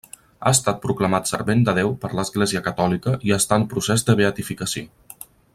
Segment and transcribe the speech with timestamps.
[0.45, 5.17] Ha estat proclamat servent de Déu per l'Església catòlica i està en procés de beatificació.